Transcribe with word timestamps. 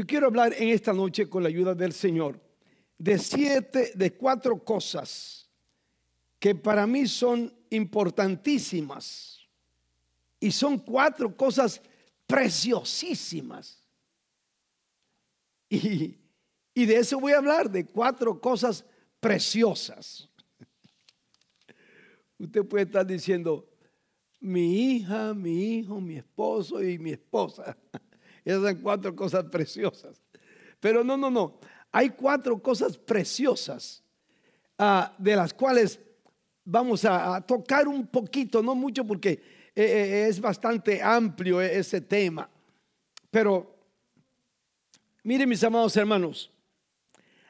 Yo 0.00 0.06
quiero 0.06 0.28
hablar 0.28 0.54
en 0.56 0.70
esta 0.70 0.94
noche 0.94 1.28
con 1.28 1.42
la 1.42 1.50
ayuda 1.50 1.74
del 1.74 1.92
Señor 1.92 2.40
de 2.96 3.18
siete, 3.18 3.92
de 3.94 4.14
cuatro 4.14 4.64
cosas 4.64 5.46
que 6.38 6.54
para 6.54 6.86
mí 6.86 7.06
son 7.06 7.52
importantísimas. 7.68 9.46
Y 10.40 10.52
son 10.52 10.78
cuatro 10.78 11.36
cosas 11.36 11.82
preciosísimas. 12.26 13.86
Y, 15.68 16.16
de 16.74 16.96
eso 16.96 17.20
voy 17.20 17.32
a 17.32 17.36
hablar, 17.36 17.70
de 17.70 17.84
cuatro 17.84 18.40
cosas 18.40 18.82
preciosas. 19.20 20.30
Usted 22.38 22.64
puede 22.64 22.84
estar 22.84 23.06
diciendo, 23.06 23.68
mi 24.40 24.94
hija, 24.94 25.34
mi 25.34 25.74
hijo, 25.74 26.00
mi 26.00 26.16
esposo 26.16 26.82
y 26.82 26.98
mi 26.98 27.10
esposa. 27.10 27.76
Esas 28.44 28.62
son 28.62 28.76
cuatro 28.76 29.14
cosas 29.14 29.44
preciosas. 29.44 30.22
Pero 30.80 31.04
no, 31.04 31.16
no, 31.16 31.30
no. 31.30 31.58
Hay 31.92 32.10
cuatro 32.10 32.60
cosas 32.62 32.96
preciosas 32.96 34.02
ah, 34.78 35.14
de 35.18 35.36
las 35.36 35.52
cuales 35.52 36.00
vamos 36.64 37.04
a, 37.04 37.40
tocar 37.40 37.88
un 37.88 38.06
poquito, 38.06 38.62
no 38.62 38.74
mucho 38.74 39.04
porque 39.04 39.30
eh, 39.30 39.84
eh, 39.84 40.26
es 40.28 40.40
bastante 40.40 41.02
amplio 41.02 41.60
ese 41.60 42.00
tema. 42.00 42.48
Pero, 43.30 43.76
miren 45.24 45.48
mis 45.48 45.62
amados 45.64 45.96
hermanos, 45.96 46.50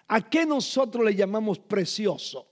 ¿a 0.08 0.28
qué 0.28 0.46
nosotros 0.46 1.04
le 1.04 1.14
llamamos 1.14 1.58
precioso? 1.58 2.46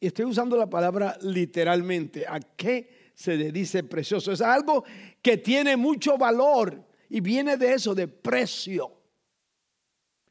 Y 0.00 0.06
estoy 0.06 0.24
usando 0.24 0.56
la 0.56 0.68
palabra 0.68 1.18
literalmente. 1.20 2.26
¿A 2.26 2.40
qué 2.40 2.99
se 3.20 3.36
le 3.36 3.52
dice 3.52 3.84
precioso? 3.84 4.32
Es 4.32 4.40
algo 4.40 4.82
que 5.20 5.36
tiene 5.36 5.76
mucho 5.76 6.16
valor 6.16 6.82
y 7.10 7.20
viene 7.20 7.58
de 7.58 7.74
eso, 7.74 7.94
de 7.94 8.08
precio. 8.08 8.90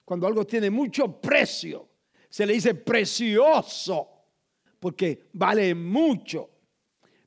Cuando 0.03 0.25
algo 0.25 0.43
tiene 0.43 0.71
mucho 0.71 1.21
precio, 1.21 1.87
se 2.27 2.47
le 2.47 2.53
dice 2.53 2.73
precioso, 2.73 4.09
porque 4.79 5.29
vale 5.33 5.75
mucho. 5.75 6.49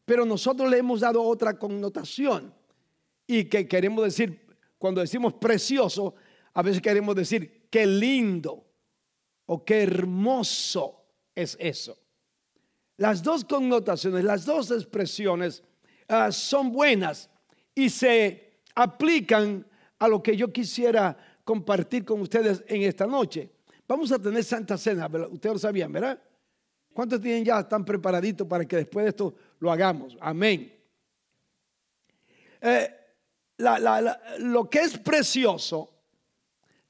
Pero 0.05 0.27
nosotros 0.27 0.69
le 0.69 0.79
hemos 0.79 0.99
dado 0.99 1.23
otra 1.23 1.57
connotación 1.57 2.53
y 3.25 3.45
que 3.45 3.69
queremos 3.69 4.03
decir, 4.03 4.45
cuando 4.79 5.01
decimos 5.01 5.35
precioso, 5.35 6.17
a 6.55 6.63
veces 6.63 6.83
queremos 6.83 7.15
decir 7.15 7.69
qué 7.71 7.87
lindo 7.87 8.67
o 9.47 9.65
qué 9.65 9.85
hermoso 9.85 11.05
es 11.37 11.57
eso. 11.61 12.02
Las 13.03 13.20
dos 13.20 13.45
connotaciones, 13.45 14.22
las 14.22 14.45
dos 14.45 14.70
expresiones 14.70 15.61
ah, 16.06 16.31
son 16.31 16.70
buenas 16.70 17.28
y 17.75 17.91
se 17.91 18.61
aplican 18.77 19.67
a 19.98 20.06
lo 20.06 20.22
que 20.22 20.36
yo 20.36 20.53
quisiera 20.53 21.17
compartir 21.42 22.05
con 22.05 22.20
ustedes 22.20 22.62
en 22.69 22.83
esta 22.83 23.05
noche. 23.05 23.50
Vamos 23.89 24.12
a 24.12 24.20
tener 24.20 24.45
Santa 24.45 24.78
Cena, 24.78 25.08
ustedes 25.33 25.55
lo 25.55 25.58
sabían, 25.58 25.91
¿verdad? 25.91 26.23
¿Cuántos 26.92 27.20
tienen 27.20 27.45
ya, 27.45 27.58
están 27.58 27.84
preparaditos 27.84 28.47
para 28.47 28.64
que 28.64 28.77
después 28.77 29.03
de 29.05 29.08
esto 29.08 29.34
lo 29.58 29.73
hagamos? 29.73 30.17
Amén. 30.20 30.73
Eh, 32.61 32.89
lo 34.39 34.70
que 34.70 34.78
es 34.78 34.97
precioso 34.97 35.92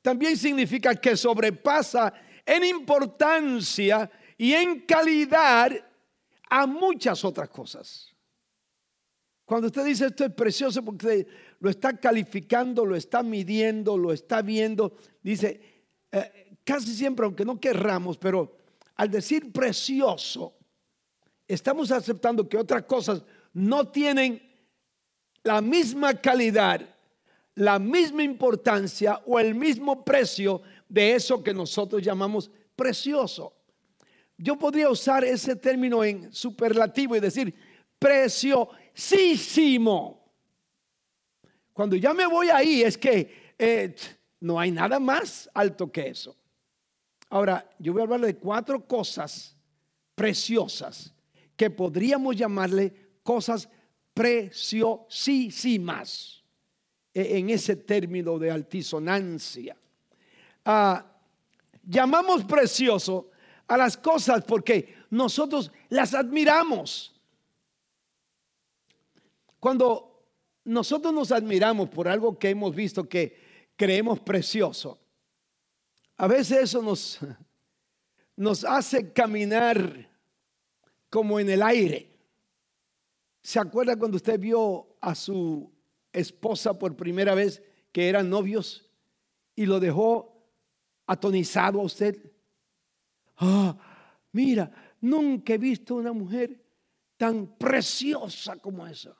también 0.02 0.36
significa 0.36 0.94
que 0.94 1.16
sobrepasa 1.16 2.12
en 2.44 2.64
importancia 2.64 4.10
y 4.36 4.52
en 4.52 4.80
calidad 4.80 5.72
a 6.54 6.66
muchas 6.66 7.24
otras 7.24 7.48
cosas. 7.48 8.14
Cuando 9.46 9.68
usted 9.68 9.86
dice 9.86 10.04
esto 10.04 10.26
es 10.26 10.32
precioso 10.32 10.84
porque 10.84 11.26
lo 11.60 11.70
está 11.70 11.96
calificando, 11.98 12.84
lo 12.84 12.94
está 12.94 13.22
midiendo, 13.22 13.96
lo 13.96 14.12
está 14.12 14.42
viendo, 14.42 14.94
dice, 15.22 15.86
eh, 16.12 16.58
casi 16.62 16.94
siempre, 16.94 17.24
aunque 17.24 17.46
no 17.46 17.58
querramos, 17.58 18.18
pero 18.18 18.54
al 18.96 19.10
decir 19.10 19.50
precioso, 19.50 20.52
estamos 21.48 21.90
aceptando 21.90 22.46
que 22.46 22.58
otras 22.58 22.82
cosas 22.82 23.22
no 23.54 23.88
tienen 23.88 24.42
la 25.44 25.62
misma 25.62 26.20
calidad, 26.20 26.86
la 27.54 27.78
misma 27.78 28.24
importancia 28.24 29.22
o 29.24 29.40
el 29.40 29.54
mismo 29.54 30.04
precio 30.04 30.60
de 30.86 31.14
eso 31.14 31.42
que 31.42 31.54
nosotros 31.54 32.02
llamamos 32.02 32.50
precioso. 32.76 33.54
Yo 34.42 34.58
podría 34.58 34.90
usar 34.90 35.24
ese 35.24 35.54
término 35.54 36.02
en 36.02 36.32
superlativo 36.32 37.14
y 37.14 37.20
decir 37.20 37.54
preciosísimo. 37.96 40.20
Cuando 41.72 41.94
ya 41.94 42.12
me 42.12 42.26
voy 42.26 42.48
ahí 42.48 42.82
es 42.82 42.98
que 42.98 43.54
eh, 43.56 43.94
no 44.40 44.58
hay 44.58 44.72
nada 44.72 44.98
más 44.98 45.48
alto 45.54 45.92
que 45.92 46.08
eso. 46.08 46.34
Ahora, 47.30 47.70
yo 47.78 47.92
voy 47.92 48.00
a 48.00 48.04
hablar 48.04 48.22
de 48.22 48.34
cuatro 48.34 48.84
cosas 48.84 49.56
preciosas 50.16 51.14
que 51.56 51.70
podríamos 51.70 52.34
llamarle 52.34 52.92
cosas 53.22 53.68
preciosísimas 54.12 56.42
e, 57.14 57.38
en 57.38 57.48
ese 57.48 57.76
término 57.76 58.40
de 58.40 58.50
altisonancia. 58.50 59.76
Ah, 60.64 61.06
llamamos 61.84 62.42
precioso 62.42 63.28
a 63.66 63.76
las 63.76 63.96
cosas 63.96 64.44
porque 64.44 64.94
nosotros 65.10 65.70
las 65.88 66.14
admiramos. 66.14 67.14
Cuando 69.60 70.24
nosotros 70.64 71.12
nos 71.12 71.32
admiramos 71.32 71.88
por 71.88 72.08
algo 72.08 72.38
que 72.38 72.50
hemos 72.50 72.74
visto 72.74 73.08
que 73.08 73.68
creemos 73.76 74.20
precioso, 74.20 74.98
a 76.16 76.26
veces 76.26 76.58
eso 76.58 76.82
nos, 76.82 77.18
nos 78.36 78.64
hace 78.64 79.12
caminar 79.12 80.10
como 81.10 81.38
en 81.38 81.50
el 81.50 81.62
aire. 81.62 82.10
¿Se 83.42 83.58
acuerda 83.58 83.96
cuando 83.96 84.16
usted 84.16 84.38
vio 84.38 84.96
a 85.00 85.14
su 85.14 85.70
esposa 86.12 86.78
por 86.78 86.96
primera 86.96 87.34
vez 87.34 87.62
que 87.92 88.08
eran 88.08 88.30
novios 88.30 88.88
y 89.54 89.66
lo 89.66 89.78
dejó 89.78 90.42
atonizado 91.06 91.80
a 91.80 91.84
usted? 91.84 92.31
Ah, 93.36 93.76
mira, 94.32 94.70
nunca 95.00 95.54
he 95.54 95.58
visto 95.58 95.96
una 95.96 96.12
mujer 96.12 96.62
tan 97.16 97.46
preciosa 97.56 98.56
como 98.56 98.86
esa. 98.86 99.16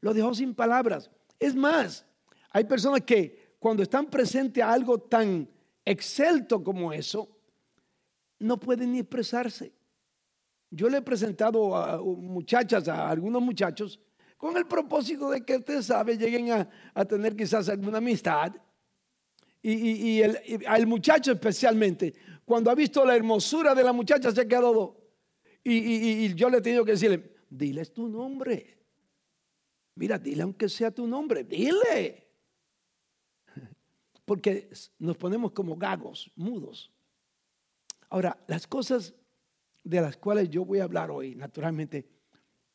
Lo 0.00 0.12
dejó 0.12 0.34
sin 0.34 0.54
palabras. 0.54 1.10
Es 1.38 1.54
más, 1.54 2.04
hay 2.50 2.64
personas 2.64 3.02
que 3.02 3.56
cuando 3.58 3.82
están 3.82 4.06
presentes 4.06 4.62
a 4.62 4.72
algo 4.72 4.98
tan 4.98 5.48
excelto 5.84 6.62
como 6.62 6.92
eso, 6.92 7.28
no 8.38 8.58
pueden 8.58 8.92
ni 8.92 8.98
expresarse. 8.98 9.72
Yo 10.70 10.88
le 10.88 10.98
he 10.98 11.02
presentado 11.02 11.76
a 11.76 11.98
muchachas, 12.02 12.88
a 12.88 13.08
algunos 13.08 13.42
muchachos, 13.42 14.00
con 14.36 14.56
el 14.56 14.66
propósito 14.66 15.30
de 15.30 15.44
que 15.44 15.56
usted 15.56 15.82
sabe, 15.82 16.16
lleguen 16.16 16.50
a, 16.94 17.04
tener 17.04 17.36
quizás 17.36 17.68
alguna 17.68 17.98
amistad. 17.98 18.52
Y, 19.62 20.20
el, 20.20 20.38
al 20.66 20.86
muchacho 20.88 21.30
especialmente, 21.30 22.14
cuando 22.44 22.70
ha 22.70 22.74
visto 22.74 23.04
la 23.04 23.16
hermosura 23.16 23.74
de 23.74 23.84
la 23.84 23.92
muchacha, 23.92 24.30
se 24.30 24.40
ha 24.40 24.48
quedado. 24.48 24.96
Y, 25.64 25.74
y 25.74 26.34
yo 26.34 26.50
le 26.50 26.58
he 26.58 26.62
tenido 26.62 26.84
que 26.84 26.92
decirle, 26.92 27.34
diles 27.48 27.92
tu 27.92 28.08
nombre. 28.08 28.78
Mira, 29.94 30.18
dile 30.18 30.42
aunque 30.42 30.68
sea 30.68 30.90
tu 30.90 31.06
nombre, 31.06 31.44
dile. 31.44 32.28
Porque 34.24 34.70
nos 34.98 35.16
ponemos 35.16 35.52
como 35.52 35.76
gagos, 35.76 36.30
mudos. 36.34 36.90
Ahora, 38.08 38.36
las 38.46 38.66
cosas 38.66 39.14
de 39.84 40.00
las 40.00 40.16
cuales 40.16 40.48
yo 40.50 40.64
voy 40.64 40.80
a 40.80 40.84
hablar 40.84 41.10
hoy, 41.10 41.34
naturalmente, 41.34 42.08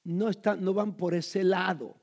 no, 0.03 0.29
están, 0.29 0.63
no 0.63 0.73
van 0.73 0.95
por 0.95 1.13
ese 1.13 1.43
lado, 1.43 1.99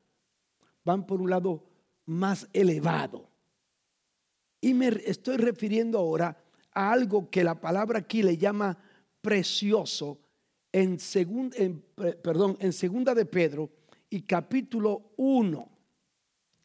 van 0.85 1.07
por 1.07 1.21
un 1.21 1.31
lado 1.31 1.65
más 2.07 2.49
elevado. 2.53 3.31
Y 4.61 4.75
me 4.75 4.89
estoy 4.89 5.37
refiriendo 5.37 5.99
ahora 5.99 6.44
a 6.74 6.92
algo 6.92 7.30
que 7.30 7.44
la 7.44 7.60
palabra 7.60 8.00
aquí 8.00 8.22
le 8.22 8.36
llama 8.36 8.76
precioso 9.21 10.18
en, 10.72 10.98
perdón, 12.22 12.56
en 12.59 12.72
segunda 12.72 13.15
de 13.15 13.24
Pedro 13.24 13.71
y 14.10 14.22
capítulo 14.22 15.12
1. 15.16 15.68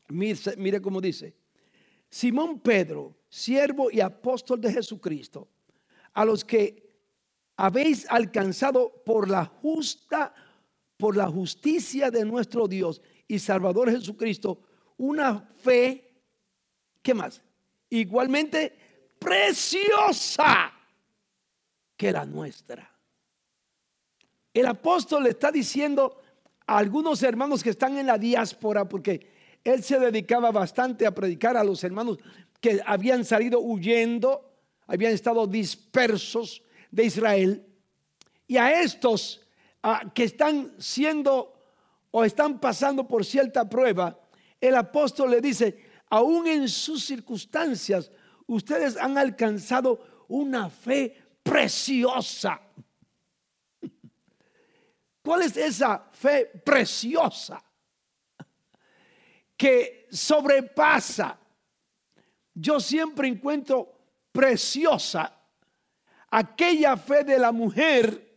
Mire, 0.09 0.39
mire 0.57 0.81
cómo 0.81 0.99
dice. 0.99 1.35
Simón 2.09 2.59
Pedro, 2.59 3.15
siervo 3.29 3.91
y 3.91 4.01
apóstol 4.01 4.59
de 4.59 4.73
Jesucristo, 4.73 5.47
a 6.13 6.25
los 6.25 6.43
que 6.43 6.89
habéis 7.55 8.09
alcanzado 8.09 9.03
por 9.05 9.29
la 9.29 9.45
justa, 9.45 10.33
por 10.97 11.15
la 11.15 11.27
justicia 11.27 12.09
de 12.09 12.25
nuestro 12.25 12.67
Dios 12.67 13.01
y 13.27 13.37
Salvador 13.37 13.91
Jesucristo, 13.91 14.59
una 14.97 15.39
fe, 15.39 16.23
¿qué 17.03 17.13
más? 17.13 17.43
Igualmente 17.91 18.88
preciosa 19.19 20.71
que 21.95 22.11
la 22.11 22.25
nuestra. 22.25 22.89
El 24.53 24.65
apóstol 24.65 25.23
le 25.23 25.29
está 25.31 25.51
diciendo 25.51 26.21
a 26.65 26.77
algunos 26.77 27.21
hermanos 27.21 27.61
que 27.61 27.69
están 27.71 27.97
en 27.97 28.07
la 28.07 28.17
diáspora, 28.17 28.87
porque 28.87 29.27
él 29.63 29.83
se 29.83 29.99
dedicaba 29.99 30.51
bastante 30.51 31.05
a 31.05 31.13
predicar 31.13 31.57
a 31.57 31.63
los 31.63 31.83
hermanos 31.83 32.17
que 32.61 32.81
habían 32.85 33.25
salido 33.25 33.59
huyendo, 33.59 34.53
habían 34.87 35.13
estado 35.13 35.45
dispersos 35.45 36.63
de 36.89 37.05
Israel. 37.05 37.65
Y 38.47 38.57
a 38.57 38.81
estos 38.81 39.41
que 40.13 40.23
están 40.23 40.73
siendo 40.79 41.53
o 42.11 42.23
están 42.23 42.59
pasando 42.59 43.07
por 43.07 43.23
cierta 43.23 43.69
prueba, 43.69 44.19
el 44.59 44.75
apóstol 44.75 45.31
le 45.31 45.41
dice, 45.41 45.85
aún 46.09 46.47
en 46.47 46.67
sus 46.67 47.05
circunstancias, 47.05 48.11
ustedes 48.49 48.97
han 48.97 49.17
alcanzado 49.17 50.25
una 50.27 50.69
fe 50.69 51.15
preciosa. 51.43 52.59
¿Cuál 55.21 55.43
es 55.43 55.57
esa 55.57 56.09
fe 56.11 56.45
preciosa? 56.45 57.63
Que 59.55 60.07
sobrepasa. 60.11 61.37
Yo 62.53 62.79
siempre 62.79 63.27
encuentro 63.27 63.93
preciosa 64.31 65.39
aquella 66.31 66.95
fe 66.97 67.23
de 67.23 67.39
la 67.39 67.51
mujer 67.51 68.27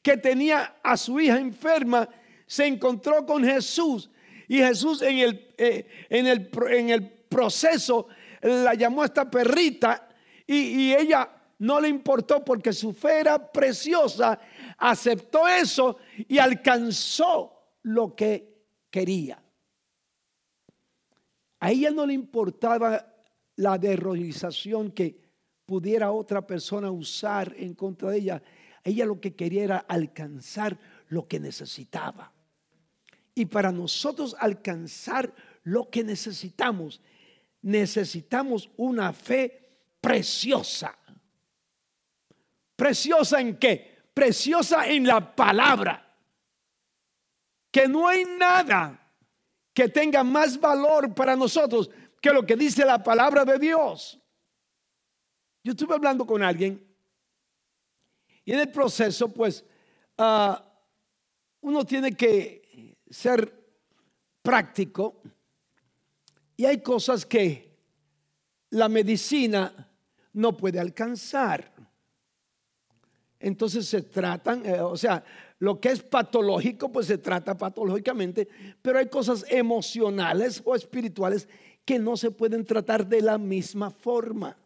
que 0.00 0.16
tenía 0.16 0.76
a 0.82 0.96
su 0.96 1.20
hija 1.20 1.38
enferma, 1.38 2.08
se 2.46 2.66
encontró 2.66 3.24
con 3.24 3.44
Jesús 3.44 4.10
y 4.48 4.58
Jesús 4.58 5.02
en 5.02 5.18
el, 5.18 5.54
eh, 5.56 5.86
en 6.10 6.26
el, 6.26 6.50
en 6.70 6.90
el 6.90 7.08
proceso 7.08 8.08
la 8.42 8.74
llamó 8.74 9.02
a 9.02 9.06
esta 9.06 9.30
perrita 9.30 10.08
y, 10.46 10.56
y 10.56 10.94
ella 10.94 11.30
no 11.58 11.80
le 11.80 11.88
importó 11.88 12.44
porque 12.44 12.72
su 12.72 12.92
fe 12.92 13.20
era 13.20 13.52
preciosa, 13.52 14.38
aceptó 14.78 15.46
eso 15.46 15.96
y 16.28 16.38
alcanzó 16.38 17.76
lo 17.82 18.14
que 18.16 18.52
quería. 18.90 19.42
A 21.60 21.70
ella 21.70 21.92
no 21.92 22.04
le 22.04 22.14
importaba 22.14 23.06
la 23.56 23.78
derroización 23.78 24.90
que 24.90 25.22
pudiera 25.64 26.10
otra 26.10 26.44
persona 26.44 26.90
usar 26.90 27.54
en 27.56 27.74
contra 27.74 28.10
de 28.10 28.18
ella. 28.18 28.42
Ella 28.82 29.06
lo 29.06 29.20
que 29.20 29.34
quería 29.34 29.64
era 29.64 29.76
alcanzar 29.78 30.76
lo 31.08 31.28
que 31.28 31.38
necesitaba. 31.38 32.32
Y 33.34 33.46
para 33.46 33.70
nosotros 33.70 34.34
alcanzar 34.38 35.32
lo 35.62 35.88
que 35.88 36.02
necesitamos, 36.02 37.00
necesitamos 37.62 38.70
una 38.76 39.12
fe 39.12 39.70
preciosa. 40.00 40.96
¿Preciosa 42.76 43.40
en 43.40 43.56
qué? 43.58 44.02
Preciosa 44.12 44.86
en 44.88 45.06
la 45.06 45.34
palabra. 45.34 45.98
Que 47.70 47.88
no 47.88 48.06
hay 48.06 48.24
nada 48.24 48.98
que 49.72 49.88
tenga 49.88 50.22
más 50.22 50.60
valor 50.60 51.14
para 51.14 51.34
nosotros 51.34 51.90
que 52.20 52.32
lo 52.32 52.44
que 52.44 52.56
dice 52.56 52.84
la 52.84 53.02
palabra 53.02 53.44
de 53.44 53.58
Dios. 53.58 54.18
Yo 55.64 55.72
estuve 55.72 55.94
hablando 55.94 56.26
con 56.26 56.42
alguien 56.42 56.86
y 58.44 58.52
en 58.52 58.60
el 58.60 58.70
proceso, 58.70 59.32
pues, 59.32 59.64
ah, 60.18 60.64
uno 61.60 61.84
tiene 61.84 62.16
que 62.16 62.96
ser 63.08 63.62
práctico 64.42 65.22
y 66.62 66.64
hay 66.64 66.78
cosas 66.78 67.26
que 67.26 67.76
la 68.70 68.88
medicina 68.88 69.90
no 70.32 70.56
puede 70.56 70.78
alcanzar. 70.78 71.72
Entonces 73.40 73.88
se 73.88 74.02
tratan, 74.02 74.64
eh, 74.64 74.80
o 74.80 74.96
sea, 74.96 75.24
lo 75.58 75.80
que 75.80 75.88
es 75.88 76.04
patológico, 76.04 76.92
pues 76.92 77.08
se 77.08 77.18
trata 77.18 77.58
patológicamente, 77.58 78.46
pero 78.80 79.00
hay 79.00 79.08
cosas 79.08 79.44
emocionales 79.48 80.62
o 80.64 80.76
espirituales 80.76 81.48
que 81.84 81.98
no 81.98 82.16
se 82.16 82.30
pueden 82.30 82.64
tratar 82.64 83.08
de 83.08 83.22
la 83.22 83.38
misma 83.38 83.90
forma. 83.90 84.56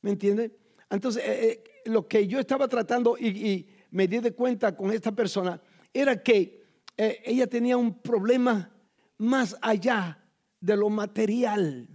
¿Me 0.00 0.12
entiende? 0.12 0.56
Entonces, 0.88 1.22
eh, 1.22 1.44
eh, 1.50 1.64
lo 1.84 2.08
que 2.08 2.26
yo 2.26 2.38
estaba 2.38 2.66
tratando 2.66 3.18
y, 3.18 3.68
me 3.90 4.08
di 4.08 4.20
de 4.20 4.32
cuenta 4.32 4.74
con 4.74 4.90
esta 4.90 5.12
persona 5.12 5.60
era 5.92 6.22
que 6.22 6.64
ella 6.96 7.46
tenía 7.46 7.76
un 7.76 7.92
problema 8.00 8.72
más 9.18 9.54
allá 9.60 10.23
de 10.64 10.76
lo 10.78 10.88
material. 10.88 11.86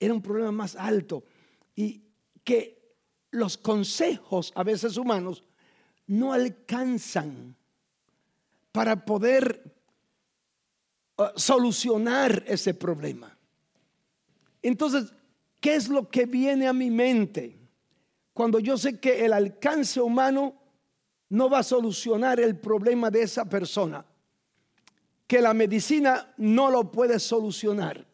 Era 0.00 0.12
un 0.12 0.20
problema 0.20 0.50
más 0.50 0.74
alto. 0.74 1.24
Y 1.76 2.02
que 2.42 2.96
los 3.30 3.56
consejos 3.56 4.52
a 4.56 4.64
veces 4.64 4.96
humanos 4.96 5.44
no 6.08 6.32
alcanzan 6.32 7.54
para 8.72 9.04
poder 9.04 9.62
uh, 11.18 11.24
solucionar 11.36 12.42
ese 12.48 12.74
problema. 12.74 13.38
Entonces, 14.60 15.12
¿qué 15.60 15.76
es 15.76 15.88
lo 15.88 16.08
que 16.08 16.26
viene 16.26 16.66
a 16.66 16.72
mi 16.72 16.90
mente 16.90 17.60
cuando 18.32 18.58
yo 18.58 18.76
sé 18.76 18.98
que 18.98 19.24
el 19.24 19.32
alcance 19.32 20.00
humano 20.00 20.60
no 21.28 21.48
va 21.48 21.60
a 21.60 21.62
solucionar 21.62 22.40
el 22.40 22.58
problema 22.58 23.08
de 23.08 23.22
esa 23.22 23.44
persona? 23.44 24.04
Que 25.26 25.40
la 25.40 25.54
medicina 25.54 26.32
no 26.36 26.70
lo 26.70 26.90
puede 26.90 27.18
solucionar. 27.18 28.06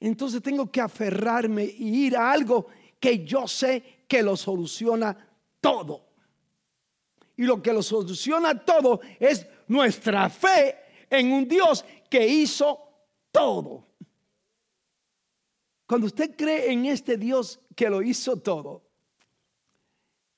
Entonces 0.00 0.42
tengo 0.42 0.70
que 0.70 0.80
aferrarme 0.80 1.64
y 1.64 2.06
ir 2.06 2.16
a 2.16 2.30
algo 2.30 2.66
que 3.00 3.24
yo 3.24 3.48
sé 3.48 4.04
que 4.06 4.22
lo 4.22 4.36
soluciona 4.36 5.16
todo. 5.60 6.06
Y 7.36 7.44
lo 7.44 7.62
que 7.62 7.72
lo 7.72 7.82
soluciona 7.82 8.64
todo 8.64 9.00
es 9.18 9.46
nuestra 9.66 10.28
fe 10.28 10.76
en 11.10 11.32
un 11.32 11.46
Dios 11.46 11.84
que 12.10 12.26
hizo 12.26 12.80
todo. 13.30 13.86
Cuando 15.86 16.06
usted 16.06 16.36
cree 16.36 16.72
en 16.72 16.86
este 16.86 17.16
Dios 17.16 17.60
que 17.74 17.88
lo 17.88 18.02
hizo 18.02 18.36
todo, 18.36 18.82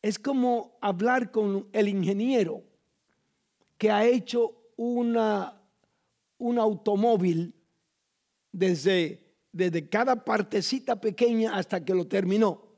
es 0.03 0.19
como 0.19 0.79
hablar 0.81 1.31
con 1.31 1.69
el 1.73 1.89
ingeniero 1.89 2.63
que 3.77 3.91
ha 3.91 4.05
hecho 4.05 4.60
una, 4.89 5.61
un 6.39 6.59
automóvil 6.59 7.55
desde, 8.51 9.23
desde 9.53 9.89
cada 9.89 10.25
partecita 10.25 11.01
pequeña 11.01 11.57
hasta 11.57 11.85
que 11.85 11.95
lo 11.95 12.07
terminó 12.07 12.71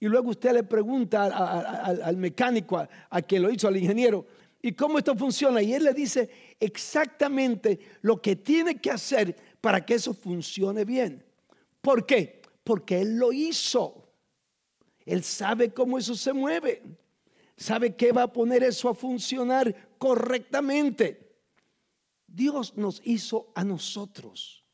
y 0.00 0.06
luego 0.06 0.30
usted 0.30 0.54
le 0.54 0.62
pregunta 0.62 1.26
al 1.26 2.16
mecánico, 2.16 2.78
a, 3.10 3.22
quien 3.22 3.42
lo 3.42 3.50
hizo, 3.50 3.68
al 3.68 3.76
ingeniero, 3.76 4.26
¿y 4.62 4.72
cómo 4.72 4.96
esto 4.96 5.14
funciona? 5.14 5.60
Y 5.60 5.74
él 5.74 5.84
le 5.84 5.92
dice 5.92 6.30
exactamente 6.58 7.78
lo 8.00 8.20
que 8.20 8.34
tiene 8.34 8.80
que 8.80 8.90
hacer 8.90 9.36
para 9.60 9.84
que 9.84 9.94
eso 9.94 10.14
funcione 10.14 10.86
bien. 10.86 11.22
¿Por 11.82 12.06
qué? 12.06 12.40
Porque 12.64 13.02
él 13.02 13.18
lo 13.18 13.30
hizo. 13.30 14.08
Él 15.04 15.22
sabe 15.22 15.70
cómo 15.74 15.98
eso 15.98 16.14
se 16.14 16.32
mueve. 16.32 16.82
Sabe 17.54 17.94
que 17.94 18.10
va 18.10 18.22
a 18.22 18.32
poner 18.32 18.62
eso 18.62 18.88
a 18.88 18.94
funcionar 18.94 19.74
correctamente. 20.00 21.36
Dios 22.26 22.74
nos 22.76 23.02
hizo 23.04 23.52
a 23.54 23.62
nosotros. 23.62 24.64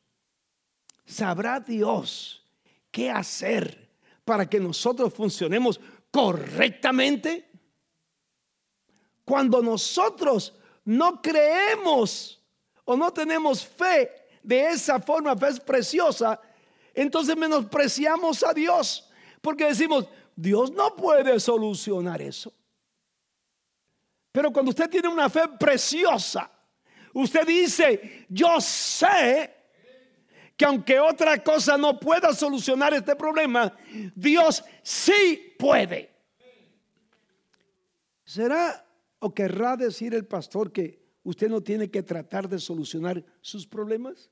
Sabrá 1.05 1.59
Dios 1.59 2.45
qué 2.93 3.11
hacer 3.11 3.91
para 4.25 4.49
que 4.49 4.61
nosotros 4.61 5.13
funcionemos 5.13 5.81
correctamente? 6.13 7.51
Cuando 9.25 9.61
nosotros 9.61 10.55
no 10.85 11.21
creemos 11.21 12.41
o 12.85 12.97
no 12.97 13.13
tenemos 13.13 13.67
fe 13.67 14.11
de 14.45 14.69
esa 14.69 15.01
forma, 15.01 15.37
fe 15.37 15.61
preciosa, 15.61 16.41
entonces 16.95 17.37
menospreciamos 17.37 18.45
a 18.45 18.55
Dios 18.55 19.11
porque 19.41 19.65
decimos, 19.65 20.07
Dios 20.37 20.71
no 20.71 20.95
puede 20.95 21.41
solucionar 21.41 22.23
eso. 22.23 22.53
Pero 24.37 24.53
cuando 24.53 24.69
usted 24.69 24.91
tiene 24.91 25.09
una 25.09 25.31
fe 25.31 25.49
preciosa, 25.59 26.51
usted 27.15 27.47
dice, 27.47 28.27
yo 28.29 28.61
sé 28.61 29.51
que 30.55 30.67
aunque 30.67 31.01
otra 31.01 31.43
cosa 31.43 31.79
no 31.79 31.99
pueda 31.99 32.35
solucionar 32.35 32.93
este 32.93 33.17
problema, 33.17 33.75
Dios 34.15 34.63
sí 34.83 35.55
puede. 35.59 36.15
¿Será 38.25 38.87
o 39.21 39.33
querrá 39.33 39.75
decir 39.75 40.13
el 40.13 40.27
pastor 40.27 40.71
que 40.71 41.03
usted 41.23 41.49
no 41.49 41.63
tiene 41.63 41.91
que 41.91 42.03
tratar 42.03 42.47
de 42.47 42.59
solucionar 42.59 43.25
sus 43.41 43.67
problemas? 43.67 44.31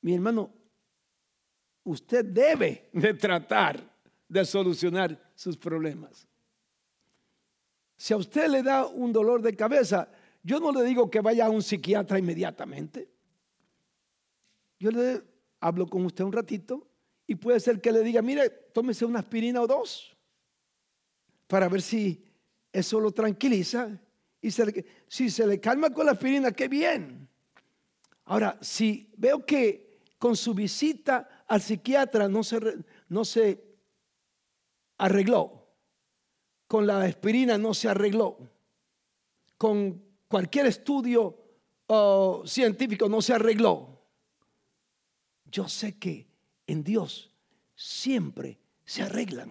Mi 0.00 0.14
hermano, 0.14 0.50
usted 1.82 2.24
debe 2.24 2.88
de 2.90 3.12
tratar 3.12 3.82
de 4.26 4.46
solucionar 4.46 5.30
sus 5.34 5.58
problemas. 5.58 6.26
Si 7.96 8.12
a 8.12 8.16
usted 8.16 8.48
le 8.48 8.62
da 8.62 8.86
un 8.86 9.12
dolor 9.12 9.40
de 9.42 9.54
cabeza, 9.54 10.08
yo 10.42 10.60
no 10.60 10.72
le 10.72 10.82
digo 10.82 11.10
que 11.10 11.20
vaya 11.20 11.46
a 11.46 11.50
un 11.50 11.62
psiquiatra 11.62 12.18
inmediatamente. 12.18 13.08
Yo 14.78 14.90
le 14.90 15.22
hablo 15.60 15.86
con 15.86 16.04
usted 16.04 16.24
un 16.24 16.32
ratito 16.32 16.86
y 17.26 17.36
puede 17.36 17.60
ser 17.60 17.80
que 17.80 17.92
le 17.92 18.02
diga, 18.02 18.20
mire, 18.20 18.50
tómese 18.50 19.04
una 19.04 19.20
aspirina 19.20 19.62
o 19.62 19.66
dos 19.66 20.14
para 21.46 21.68
ver 21.68 21.80
si 21.80 22.24
eso 22.72 23.00
lo 23.00 23.12
tranquiliza 23.12 24.00
y 24.40 24.50
si 24.50 25.30
se 25.30 25.46
le 25.46 25.60
calma 25.60 25.90
con 25.90 26.04
la 26.04 26.12
aspirina, 26.12 26.52
qué 26.52 26.68
bien. 26.68 27.28
Ahora, 28.26 28.58
si 28.60 29.10
veo 29.16 29.46
que 29.46 30.00
con 30.18 30.36
su 30.36 30.52
visita 30.52 31.44
al 31.46 31.62
psiquiatra 31.62 32.28
no 32.28 32.42
se, 32.42 32.58
no 33.08 33.24
se 33.24 33.62
arregló, 34.98 35.63
con 36.66 36.86
la 36.86 37.02
aspirina 37.02 37.58
no 37.58 37.74
se 37.74 37.88
arregló, 37.88 38.38
con 39.56 40.02
cualquier 40.28 40.66
estudio 40.66 41.38
científico 42.46 43.08
no 43.08 43.20
se 43.22 43.34
arregló. 43.34 44.02
Yo 45.50 45.68
sé 45.68 45.98
que 45.98 46.26
en 46.66 46.82
Dios 46.82 47.30
siempre 47.74 48.58
se 48.84 49.02
arreglan. 49.02 49.50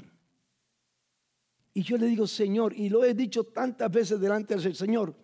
Y 1.73 1.83
yo 1.83 1.97
le 1.97 2.07
digo, 2.07 2.27
Señor, 2.27 2.73
y 2.73 2.89
lo 2.89 3.03
he 3.03 3.13
dicho 3.13 3.45
tantas 3.45 3.89
veces 3.91 4.19
delante 4.19 4.55
del 4.55 4.75
Señor, 4.75 5.15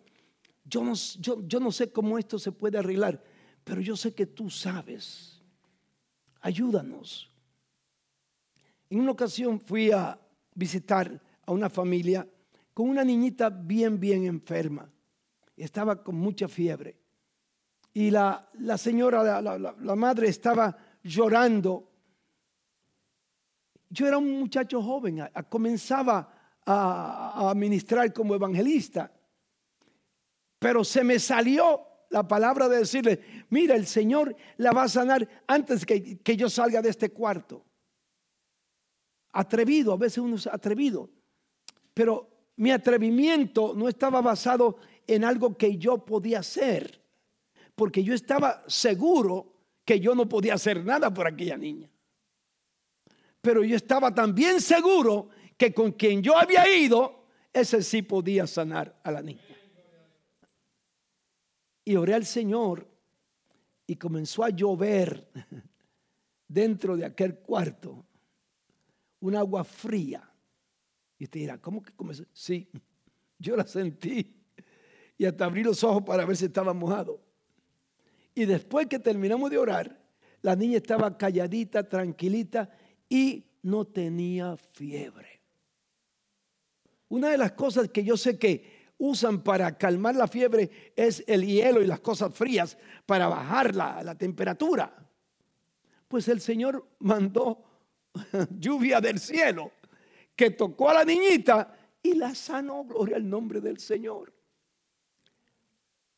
yo 0.64 0.82
no 0.84 1.72
sé 1.72 1.92
cómo 1.92 2.18
esto 2.18 2.40
se 2.40 2.52
puede 2.52 2.78
arreglar, 2.78 3.22
pero 3.64 3.82
yo 3.82 3.98
sé 3.98 4.14
que 4.14 4.26
tú 4.26 4.50
sabes. 4.50 5.42
Ayúdanos. 6.42 7.30
En 8.90 9.02
una 9.02 9.12
ocasión 9.12 9.60
fui 9.60 9.92
a 9.92 10.20
visitar 10.56 11.22
a 11.50 11.52
una 11.52 11.70
familia 11.70 12.28
con 12.76 12.90
una 12.90 13.04
niñita 13.04 13.50
bien, 13.50 14.00
bien 14.00 14.24
enferma. 14.26 14.88
Estaba 15.58 16.04
con 16.04 16.16
mucha 16.16 16.48
fiebre. 16.48 16.96
Y 17.92 18.12
la, 18.12 18.48
la 18.60 18.78
señora, 18.78 19.42
la, 19.42 19.58
la, 19.58 19.96
madre 19.96 20.28
estaba 20.28 20.78
llorando. 21.02 21.92
Yo 23.90 24.08
era 24.08 24.20
un 24.20 24.40
muchacho 24.40 24.80
joven, 24.84 25.28
comenzaba 25.50 26.32
a, 26.68 27.50
a 27.50 27.56
ministrar 27.56 28.14
como 28.14 28.36
evangelista. 28.36 29.12
Pero 30.60 30.84
se 30.84 31.04
me 31.04 31.18
salió 31.18 31.82
la 32.10 32.28
palabra 32.28 32.70
de 32.70 32.78
decirle, 32.78 33.46
mira, 33.50 33.76
el 33.76 33.88
Señor 33.88 34.36
la 34.58 34.72
va 34.72 34.84
a 34.84 34.90
sanar 34.90 35.28
antes 35.48 35.84
que, 35.84 36.20
que 36.20 36.38
yo 36.38 36.48
salga 36.48 36.80
de 36.84 36.90
este 36.90 37.10
cuarto. 37.12 37.66
Atrevido, 39.32 39.94
a 39.94 39.98
veces 39.98 40.20
uno 40.20 40.36
es 40.36 40.46
atrevido, 40.46 41.10
pero 41.94 42.30
mi 42.58 42.72
atrevimiento 42.72 43.74
no 43.76 43.88
estaba 43.88 44.22
basado 44.22 44.78
en 45.08 45.24
algo 45.24 45.58
que 45.58 45.78
yo 45.78 46.06
podía 46.06 46.40
hacer, 46.40 47.02
porque 47.76 48.04
yo 48.04 48.14
estaba 48.14 48.64
seguro 48.68 49.54
que 49.86 50.00
yo 50.00 50.14
no 50.14 50.28
podía 50.28 50.56
hacer 50.56 50.84
nada 50.84 51.14
por 51.14 51.26
aquella 51.26 51.58
niña. 51.58 51.90
Pero 53.42 53.64
yo 53.64 53.76
estaba 53.76 54.14
también 54.14 54.62
seguro 54.62 55.30
que 55.58 55.74
con 55.74 55.94
quien 55.94 56.22
yo 56.22 56.38
había 56.38 56.68
ido, 56.68 57.26
ese 57.52 57.82
sí 57.82 58.02
podía 58.02 58.46
sanar 58.46 59.00
a 59.04 59.12
la 59.12 59.22
niña. 59.22 59.42
Y 61.86 61.96
oré 61.96 62.14
al 62.14 62.26
Señor 62.26 62.88
y 63.88 63.96
comenzó 63.96 64.44
a 64.44 64.50
llover 64.50 65.28
dentro 66.48 66.96
de 66.96 67.06
aquel 67.06 67.40
cuarto 67.40 68.06
un 69.22 69.36
agua 69.36 69.64
fría. 69.64 70.29
Y 71.20 71.26
usted 71.26 71.42
dirá, 71.42 71.58
¿cómo 71.58 71.84
que 71.84 71.92
comenzó? 71.94 72.24
Sí, 72.34 72.70
yo 73.38 73.56
la 73.58 73.68
sentí. 73.68 74.36
Y 75.18 75.26
hasta 75.26 75.46
abrí 75.46 75.64
los 75.64 75.84
ojos 75.84 76.02
para 76.04 76.26
ver 76.26 76.38
si 76.38 76.46
estaba 76.46 76.74
mojado. 76.74 77.22
Y 78.34 78.46
después 78.46 78.88
que 78.88 79.00
terminamos 79.00 79.52
de 79.52 79.58
orar, 79.58 80.00
la 80.42 80.56
niña 80.56 80.78
estaba 80.78 81.18
calladita, 81.18 81.88
tranquilita 81.88 82.70
y 83.10 83.46
no 83.64 83.86
tenía 83.86 84.56
fiebre. 84.56 85.42
Una 87.10 87.30
de 87.30 87.38
las 87.38 87.52
cosas 87.52 87.90
que 87.90 88.04
yo 88.04 88.16
sé 88.16 88.38
que 88.38 88.80
usan 88.98 89.42
para 89.42 89.78
calmar 89.78 90.16
la 90.16 90.28
fiebre 90.28 90.94
es 90.96 91.24
el 91.28 91.46
hielo 91.46 91.82
y 91.82 91.88
las 91.88 92.00
cosas 92.00 92.34
frías 92.34 92.78
para 93.06 93.28
bajar 93.28 93.76
la, 93.76 94.16
temperatura. 94.16 94.96
Pues 96.08 96.30
el 96.30 96.40
Señor 96.40 96.88
mandó 97.00 97.64
lluvia 98.58 99.02
del 99.02 99.20
cielo 99.20 99.72
que 100.40 100.52
tocó 100.52 100.90
a 100.90 100.94
la 100.94 101.04
niñita 101.04 101.78
y 102.02 102.14
la 102.14 102.34
sanó, 102.34 102.86
gloria 102.86 103.18
al 103.18 103.30
nombre 103.30 103.60
del 103.60 103.78
Señor. 103.78 104.34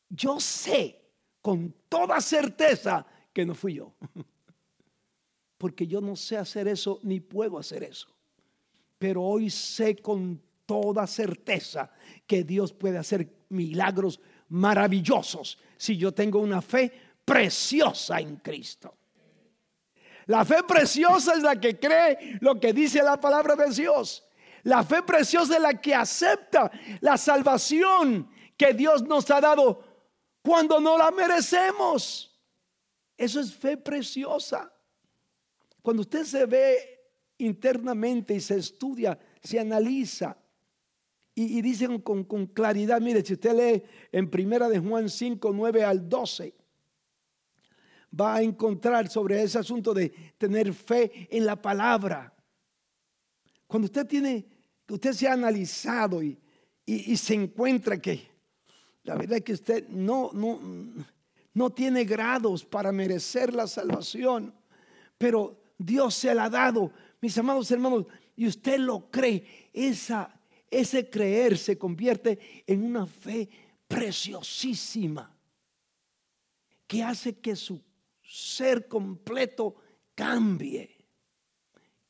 Yo 0.08 0.38
sé 0.38 0.96
con 1.40 1.74
toda 1.88 2.20
certeza 2.20 3.04
que 3.32 3.44
no 3.44 3.52
fui 3.52 3.74
yo, 3.74 3.92
porque 5.58 5.88
yo 5.88 6.00
no 6.00 6.14
sé 6.14 6.36
hacer 6.36 6.68
eso 6.68 7.00
ni 7.02 7.18
puedo 7.18 7.58
hacer 7.58 7.82
eso. 7.82 8.14
Pero 8.96 9.24
hoy 9.24 9.50
sé 9.50 9.96
con 9.96 10.40
toda 10.66 11.04
certeza 11.08 11.90
que 12.24 12.44
Dios 12.44 12.72
puede 12.72 12.98
hacer 12.98 13.28
milagros 13.48 14.20
maravillosos 14.50 15.58
si 15.76 15.96
yo 15.96 16.12
tengo 16.12 16.38
una 16.38 16.62
fe 16.62 16.92
preciosa 17.24 18.20
en 18.20 18.36
Cristo. 18.36 18.96
La 20.26 20.44
fe 20.44 20.62
preciosa 20.62 21.34
es 21.34 21.42
la 21.42 21.60
que 21.60 21.78
cree 21.78 22.38
lo 22.40 22.58
que 22.58 22.72
dice 22.72 23.02
la 23.02 23.20
palabra 23.20 23.56
de 23.56 23.70
Dios. 23.70 24.24
La 24.64 24.84
fe 24.84 25.02
preciosa 25.02 25.56
es 25.56 25.62
la 25.62 25.80
que 25.80 25.94
acepta 25.94 26.70
la 27.00 27.16
salvación 27.16 28.28
que 28.56 28.72
Dios 28.72 29.02
nos 29.02 29.30
ha 29.30 29.40
dado 29.40 29.84
cuando 30.42 30.80
no 30.80 30.96
la 30.96 31.10
merecemos. 31.10 32.40
Eso 33.16 33.40
es 33.40 33.52
fe 33.52 33.76
preciosa. 33.76 34.72
Cuando 35.82 36.02
usted 36.02 36.24
se 36.24 36.46
ve 36.46 37.00
internamente 37.38 38.34
y 38.34 38.40
se 38.40 38.56
estudia, 38.56 39.18
se 39.42 39.58
analiza, 39.58 40.36
y, 41.34 41.62
dicen 41.62 41.98
con, 42.00 42.46
claridad, 42.46 43.00
mire, 43.00 43.24
si 43.24 43.32
usted 43.32 43.54
lee 43.54 43.82
en 44.12 44.28
primera 44.28 44.68
de 44.68 44.78
Juan 44.78 45.08
5, 45.08 45.50
9 45.52 45.82
al 45.82 46.06
12, 46.06 46.54
va 48.18 48.36
a 48.36 48.42
encontrar 48.42 49.08
sobre 49.08 49.42
ese 49.42 49.58
asunto 49.58 49.94
de 49.94 50.10
tener 50.38 50.72
fe 50.72 51.28
en 51.30 51.46
la 51.46 51.60
palabra. 51.60 52.32
Cuando 53.66 53.86
usted 53.86 54.06
tiene, 54.06 54.44
usted 54.88 55.12
se 55.12 55.28
ha 55.28 55.32
analizado 55.32 56.22
y, 56.22 56.38
y, 56.84 57.16
se 57.16 57.34
encuentra 57.34 57.98
que 57.98 58.30
la 59.04 59.14
verdad 59.14 59.38
es 59.38 59.44
que 59.44 59.52
usted 59.54 59.88
no, 59.88 60.30
no, 60.32 60.60
no 61.54 61.70
tiene 61.70 62.04
grados 62.04 62.64
para 62.64 62.92
merecer 62.92 63.54
la 63.54 63.66
salvación, 63.66 64.54
pero 65.16 65.60
Dios 65.78 66.14
se 66.14 66.34
la 66.34 66.44
ha 66.44 66.50
dado, 66.50 66.92
mis 67.20 67.36
amados 67.38 67.70
hermanos, 67.70 68.06
y 68.36 68.46
usted 68.46 68.78
lo 68.78 69.10
cree, 69.10 69.70
esa 69.72 70.38
ese 70.72 71.10
creer 71.10 71.58
se 71.58 71.76
convierte 71.76 72.64
en 72.66 72.82
una 72.82 73.06
fe 73.06 73.48
preciosísima 73.86 75.30
que 76.86 77.02
hace 77.02 77.34
que 77.34 77.54
su 77.54 77.78
ser 78.32 78.88
completo 78.88 79.74
cambie. 80.14 80.96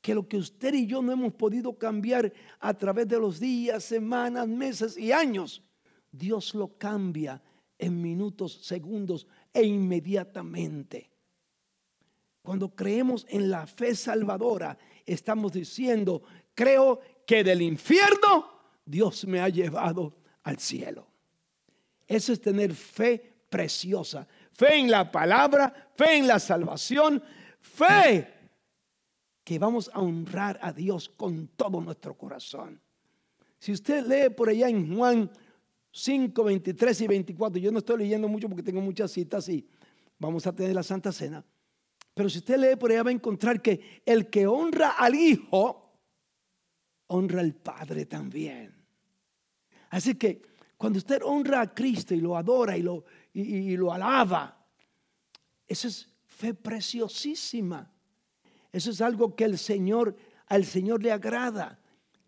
Que 0.00 0.14
lo 0.14 0.29
que 0.29 0.37
usted 0.37 0.73
y 0.75 0.87
yo 0.87 1.02
no 1.02 1.11
hemos 1.11 1.35
podido 1.35 1.76
cambiar 1.76 2.33
a 2.61 2.75
través 2.75 3.09
de 3.09 3.19
los 3.19 3.41
días, 3.41 3.83
semanas, 3.83 4.47
meses 4.47 4.97
y 4.97 5.11
años, 5.11 5.62
Dios 6.12 6.55
lo 6.55 6.79
cambia 6.79 7.43
en 7.76 8.00
minutos, 8.00 8.64
segundos 8.64 9.26
e 9.52 9.64
inmediatamente. 9.64 11.11
Cuando 12.41 12.75
creemos 12.75 13.26
en 13.29 13.50
la 13.50 13.67
fe 13.67 13.95
salvadora, 13.97 14.79
estamos 15.05 15.52
diciendo, 15.52 16.23
creo 16.55 17.00
que 17.26 17.43
del 17.43 17.62
infierno 17.62 18.47
Dios 18.85 19.25
me 19.26 19.41
ha 19.41 19.49
llevado 19.49 20.17
al 20.45 20.59
cielo. 20.59 21.09
Eso 22.07 22.33
es 22.33 22.41
tener 22.41 22.75
fe 22.75 23.31
preciosa. 23.52 24.26
Fe 24.50 24.78
en 24.78 24.90
la 24.90 25.12
palabra, 25.12 25.90
fe 25.94 26.16
en 26.16 26.26
la 26.26 26.40
salvación, 26.40 27.23
fe 27.61 28.26
que 29.44 29.59
vamos 29.59 29.90
a 29.92 30.00
honrar 30.00 30.59
a 30.62 30.73
Dios 30.73 31.11
con 31.11 31.49
todo 31.49 31.80
nuestro 31.80 32.16
corazón. 32.16 32.80
Si 33.59 33.73
usted 33.73 34.06
lee 34.06 34.35
por 34.35 34.49
allá 34.49 34.68
en 34.68 34.97
Juan 34.97 35.30
5, 35.92 36.42
23 36.42 37.00
y 37.02 37.06
24, 37.06 37.61
yo 37.61 37.71
no 37.71 37.78
estoy 37.78 37.99
leyendo 37.99 38.26
mucho 38.26 38.49
porque 38.49 38.62
tengo 38.62 38.80
muchas 38.80 39.11
citas 39.12 39.49
y 39.50 39.68
vamos 40.18 40.47
a 40.47 40.54
tener 40.54 40.75
la 40.75 40.82
Santa 40.82 41.12
Cena. 41.12 41.44
Pero 42.14 42.30
si 42.30 42.38
usted 42.38 42.56
lee 42.56 42.76
por 42.76 42.90
allá 42.90 43.02
va 43.02 43.11
a 43.11 43.14
encontrar 43.14 43.61
que 43.61 44.02
el 44.06 44.30
que 44.30 44.47
honra 44.47 44.92
al 44.92 45.14
Hijo, 45.14 45.99
honra 47.09 47.40
al 47.40 47.54
Padre 47.54 48.06
también. 48.06 48.75
Así 49.90 50.14
que 50.14 50.42
cuando 50.78 50.99
usted 50.99 51.21
honra 51.23 51.61
a 51.61 51.75
Cristo 51.75 52.14
y 52.14 52.21
lo 52.21 52.37
adora 52.37 52.76
y 52.76 52.82
lo, 52.82 53.04
y, 53.32 53.76
lo 53.76 53.92
alaba, 53.92 54.66
eso 55.66 55.88
es 55.88 56.08
fe 56.26 56.54
preciosísima. 56.54 57.90
Eso 58.70 58.90
es 58.90 59.00
algo 59.00 59.34
que 59.34 59.44
el 59.44 59.58
Señor, 59.58 60.16
al 60.46 60.64
Señor 60.64 61.02
le 61.02 61.12
agrada. 61.12 61.78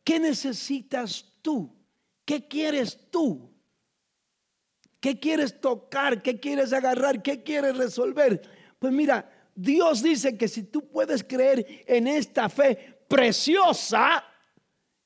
¿Qué 0.02 0.20
necesitas 0.20 1.32
tú? 1.42 1.74
¿Qué 2.24 2.46
quieres 2.46 3.10
tú? 3.10 3.50
¿Qué 5.00 5.18
quieres 5.18 5.60
tocar? 5.60 6.22
¿Qué 6.22 6.40
quieres 6.40 6.72
agarrar? 6.72 7.22
¿Qué 7.22 7.42
quieres 7.42 7.76
resolver? 7.76 8.40
Pues 8.78 8.92
mira, 8.92 9.30
Dios 9.54 10.02
dice 10.02 10.36
que 10.36 10.48
si 10.48 10.64
tú 10.64 10.88
puedes 10.88 11.22
creer 11.22 11.84
en 11.86 12.06
esta 12.06 12.48
fe 12.48 13.04
preciosa, 13.08 14.24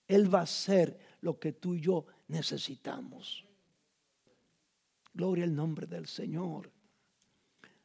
él 0.06 0.32
va 0.32 0.40
a 0.40 0.42
hacer 0.42 0.98
lo 1.20 1.38
que 1.38 1.52
tú 1.52 1.74
y 1.74 1.80
yo 1.80 2.06
necesitamos. 2.28 3.47
Gloria 5.18 5.42
al 5.42 5.52
nombre 5.52 5.88
del 5.88 6.06
Señor. 6.06 6.70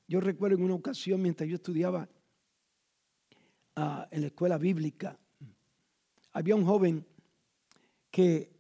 Yo 0.08 0.20
recuerdo 0.20 0.58
en 0.58 0.66
una 0.66 0.76
ocasión 0.76 1.20
mientras 1.20 1.50
yo 1.50 1.56
estudiaba 1.56 2.08
ah, 3.76 4.08
en 4.12 4.22
la 4.22 4.28
escuela 4.28 4.60
bíblica, 4.60 5.18
había 6.32 6.56
un 6.56 6.64
joven 6.64 7.04
que 8.12 8.56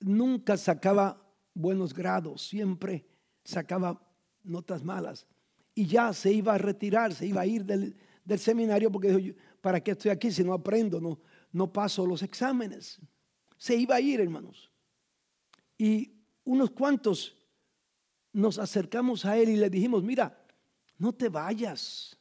nunca 0.00 0.56
sacaba 0.56 1.30
buenos 1.52 1.92
grados, 1.92 2.40
siempre 2.40 3.04
sacaba 3.44 4.00
notas 4.44 4.82
malas. 4.82 5.26
Y 5.74 5.84
ya 5.84 6.14
se 6.14 6.32
iba 6.32 6.54
a 6.54 6.58
retirar, 6.58 7.12
se 7.12 7.26
iba 7.26 7.42
a 7.42 7.46
ir 7.46 7.66
del, 7.66 7.94
seminario 8.38 8.90
porque 8.90 9.12
dijo, 9.14 9.36
¿para 9.60 9.78
qué 9.78 9.90
estoy 9.90 10.10
aquí 10.10 10.32
si 10.32 10.42
no 10.42 10.54
aprendo, 10.54 11.02
no, 11.02 11.20
no 11.52 11.70
paso 11.70 12.06
los 12.06 12.22
exámenes? 12.22 12.98
Se 13.58 13.76
iba 13.76 13.96
a 13.96 14.00
ir, 14.00 14.22
hermanos. 14.22 14.72
Y 15.76 16.14
unos 16.44 16.70
cuantos 16.70 17.36
nos 18.32 18.58
acercamos 18.58 19.24
a 19.24 19.36
él 19.36 19.50
y 19.50 19.56
le 19.56 19.70
dijimos, 19.70 20.02
mira, 20.02 20.44
no 20.98 21.12
te 21.12 21.28
vayas. 21.28 22.18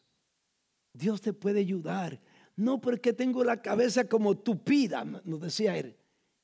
Dios 0.94 1.22
te 1.22 1.34
puede 1.34 1.60
ayudar. 1.60 2.20
No 2.56 2.82
porque 2.82 3.14
tengo 3.14 3.44
la 3.44 3.62
cabeza 3.62 4.08
como 4.08 4.38
tupida, 4.38 5.04
nos 5.06 5.40
decía 5.40 5.78
él. 5.78 5.96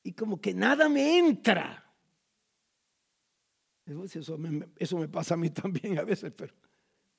Y 0.02 0.12
como 0.12 0.40
que 0.40 0.54
nada 0.54 0.88
me 0.88 1.18
entra. 1.18 1.82
Eso 3.86 4.36
me, 4.36 4.66
eso 4.76 4.98
me 4.98 5.08
pasa 5.08 5.34
a 5.34 5.36
mí 5.36 5.50
también 5.50 5.98
a 5.98 6.02
veces, 6.02 6.32
pero 6.36 6.54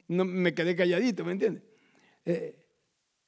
no 0.07 0.25
me 0.25 0.53
quedé 0.53 0.75
calladito, 0.75 1.23
¿me 1.23 1.33
entiendes? 1.33 1.63
Eh, 2.25 2.65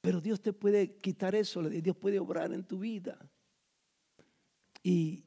pero 0.00 0.20
Dios 0.20 0.40
te 0.40 0.52
puede 0.52 0.96
quitar 0.96 1.34
eso, 1.34 1.62
Dios 1.62 1.96
puede 1.96 2.18
obrar 2.18 2.52
en 2.52 2.64
tu 2.64 2.78
vida. 2.78 3.18
Y, 4.82 5.24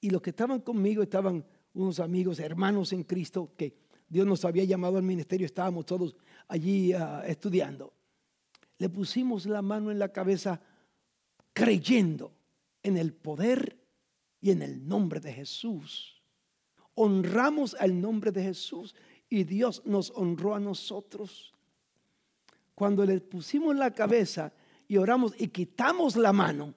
y 0.00 0.10
los 0.10 0.22
que 0.22 0.30
estaban 0.30 0.60
conmigo 0.60 1.02
estaban 1.02 1.44
unos 1.74 2.00
amigos, 2.00 2.38
hermanos 2.38 2.92
en 2.92 3.04
Cristo, 3.04 3.52
que 3.56 3.74
Dios 4.08 4.26
nos 4.26 4.44
había 4.44 4.64
llamado 4.64 4.98
al 4.98 5.02
ministerio, 5.02 5.46
estábamos 5.46 5.86
todos 5.86 6.14
allí 6.48 6.92
ah, 6.92 7.24
estudiando. 7.26 7.92
Le 8.78 8.88
pusimos 8.88 9.46
la 9.46 9.62
mano 9.62 9.90
en 9.90 9.98
la 9.98 10.12
cabeza 10.12 10.60
creyendo 11.52 12.32
en 12.82 12.96
el 12.96 13.14
poder 13.14 13.78
y 14.40 14.50
en 14.50 14.60
el 14.62 14.86
nombre 14.86 15.20
de 15.20 15.32
Jesús. 15.32 16.20
Honramos 16.94 17.74
al 17.78 17.98
nombre 17.98 18.32
de 18.32 18.42
Jesús 18.42 18.94
y 19.30 19.44
Dios 19.44 19.82
nos 19.86 20.10
honró 20.14 20.54
a 20.54 20.60
nosotros. 20.60 21.54
Cuando 22.74 23.06
le 23.06 23.20
pusimos 23.20 23.74
la 23.76 23.94
cabeza 23.94 24.52
y 24.88 24.98
oramos 24.98 25.34
y 25.38 25.48
quitamos 25.48 26.16
la 26.16 26.32
mano, 26.32 26.74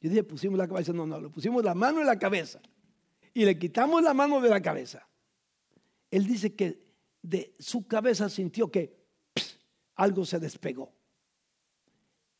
yo 0.00 0.08
dije, 0.08 0.24
pusimos 0.24 0.58
la 0.58 0.66
cabeza, 0.66 0.92
no, 0.92 1.06
no, 1.06 1.20
le 1.20 1.28
pusimos 1.28 1.62
la 1.62 1.74
mano 1.74 2.00
en 2.00 2.06
la 2.06 2.18
cabeza 2.18 2.60
y 3.34 3.44
le 3.44 3.58
quitamos 3.58 4.02
la 4.02 4.14
mano 4.14 4.40
de 4.40 4.48
la 4.48 4.60
cabeza. 4.60 5.08
Él 6.10 6.26
dice 6.26 6.54
que 6.54 6.82
de 7.22 7.54
su 7.58 7.86
cabeza 7.86 8.28
sintió 8.28 8.70
que 8.70 8.94
algo 9.94 10.24
se 10.24 10.38
despegó. 10.38 10.92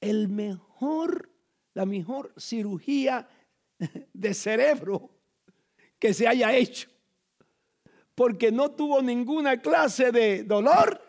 El 0.01 0.29
mejor, 0.29 1.31
la 1.75 1.87
mejor 1.87 2.35
cirugía 2.37 3.29
de 4.13 4.35
cerebro 4.35 5.11
que 5.99 6.13
se 6.13 6.27
haya 6.27 6.55
hecho. 6.55 6.89
Porque 8.15 8.53
no 8.53 8.73
tuvo 8.73 9.01
ninguna 9.01 9.61
clase 9.61 10.13
de 10.13 10.45
dolor 10.45 11.01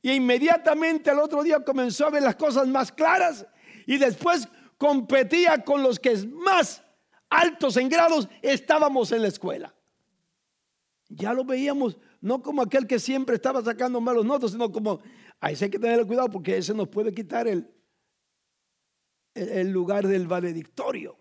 y 0.00 0.12
inmediatamente 0.12 1.10
al 1.10 1.18
otro 1.18 1.42
día 1.42 1.62
comenzó 1.62 2.06
a 2.06 2.10
ver 2.10 2.22
las 2.22 2.36
cosas 2.36 2.66
más 2.66 2.90
claras 2.90 3.46
y 3.86 3.98
después 3.98 4.48
competía 4.78 5.62
con 5.62 5.82
los 5.82 5.98
que 5.98 6.16
más 6.28 6.82
altos 7.30 7.76
en 7.76 7.88
grados 7.88 8.28
estábamos 8.42 9.12
en 9.12 9.22
la 9.22 9.28
escuela. 9.28 9.74
Ya 11.08 11.32
lo 11.32 11.44
veíamos 11.44 11.96
no 12.20 12.42
como 12.42 12.62
aquel 12.62 12.86
que 12.86 12.98
siempre 12.98 13.36
estaba 13.36 13.62
sacando 13.62 14.00
malos 14.00 14.26
notos, 14.26 14.52
sino 14.52 14.70
como, 14.70 15.00
ahí 15.40 15.56
hay 15.60 15.70
que 15.70 15.78
tener 15.78 16.06
cuidado 16.06 16.30
porque 16.30 16.58
ese 16.58 16.74
nos 16.74 16.88
puede 16.88 17.14
quitar 17.14 17.48
el, 17.48 17.68
el 19.34 19.70
lugar 19.70 20.06
del 20.06 20.26
valedictorio. 20.26 21.16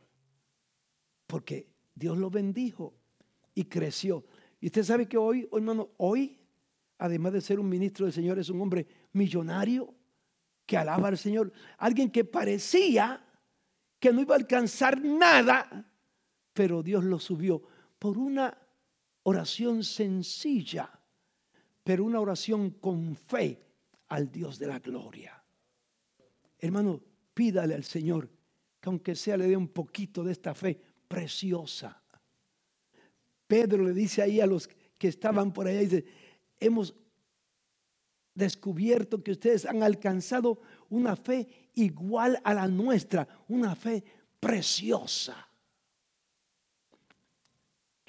Porque 1.25 1.69
Dios 1.95 2.17
lo 2.17 2.29
bendijo 2.29 2.95
y 3.53 3.65
creció. 3.65 4.25
Y 4.59 4.67
usted 4.67 4.83
sabe 4.83 5.07
que 5.07 5.17
hoy, 5.17 5.47
hermano, 5.53 5.91
hoy, 5.97 6.39
además 6.97 7.33
de 7.33 7.41
ser 7.41 7.59
un 7.59 7.69
ministro 7.69 8.05
del 8.05 8.13
Señor, 8.13 8.39
es 8.39 8.49
un 8.49 8.61
hombre 8.61 8.87
millonario 9.13 9.93
que 10.65 10.77
alaba 10.77 11.07
al 11.07 11.17
Señor. 11.17 11.51
Alguien 11.77 12.11
que 12.11 12.25
parecía 12.25 13.25
que 13.99 14.13
no 14.13 14.21
iba 14.21 14.35
a 14.35 14.37
alcanzar 14.37 15.01
nada, 15.01 15.88
pero 16.59 16.83
Dios 16.83 17.05
lo 17.05 17.19
subió 17.19 17.61
por 17.97 18.17
una 18.17 18.53
oración 19.23 19.81
sencilla, 19.81 20.91
pero 21.85 22.03
una 22.03 22.19
oración 22.19 22.71
con 22.71 23.15
fe 23.15 23.63
al 24.09 24.29
Dios 24.29 24.59
de 24.59 24.67
la 24.67 24.79
gloria. 24.79 25.41
Hermano, 26.57 27.01
pídale 27.33 27.75
al 27.75 27.85
Señor 27.85 28.29
que 28.77 28.89
aunque 28.89 29.15
sea 29.15 29.37
le 29.37 29.47
dé 29.47 29.55
un 29.55 29.69
poquito 29.69 30.21
de 30.21 30.33
esta 30.33 30.53
fe 30.53 30.77
preciosa. 31.07 32.03
Pedro 33.47 33.81
le 33.81 33.93
dice 33.93 34.21
ahí 34.21 34.41
a 34.41 34.45
los 34.45 34.67
que 34.97 35.07
estaban 35.07 35.53
por 35.53 35.65
allá, 35.65 35.79
dice, 35.79 36.03
hemos 36.59 36.93
descubierto 38.33 39.23
que 39.23 39.31
ustedes 39.31 39.65
han 39.65 39.81
alcanzado 39.81 40.59
una 40.89 41.15
fe 41.15 41.69
igual 41.75 42.37
a 42.43 42.53
la 42.53 42.67
nuestra, 42.67 43.29
una 43.47 43.77
fe 43.77 44.03
preciosa. 44.41 45.48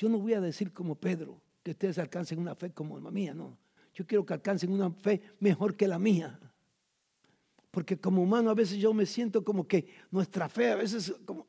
Yo 0.00 0.08
no 0.08 0.18
voy 0.18 0.32
a 0.32 0.40
decir 0.40 0.72
como 0.72 0.94
Pedro 0.94 1.42
que 1.62 1.72
ustedes 1.72 1.98
alcancen 1.98 2.38
una 2.38 2.54
fe 2.54 2.72
como 2.72 2.98
la 2.98 3.10
mía, 3.10 3.34
no. 3.34 3.58
Yo 3.92 4.06
quiero 4.06 4.24
que 4.24 4.32
alcancen 4.32 4.72
una 4.72 4.90
fe 4.90 5.20
mejor 5.40 5.76
que 5.76 5.86
la 5.86 5.98
mía. 5.98 6.40
Porque 7.70 8.00
como 8.00 8.22
humano 8.22 8.48
a 8.48 8.54
veces 8.54 8.78
yo 8.78 8.94
me 8.94 9.04
siento 9.04 9.44
como 9.44 9.68
que 9.68 9.88
nuestra 10.10 10.48
fe 10.48 10.70
a 10.70 10.76
veces 10.76 11.14
como 11.26 11.46